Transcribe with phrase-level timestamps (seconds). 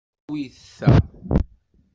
[0.29, 0.91] Awit ta.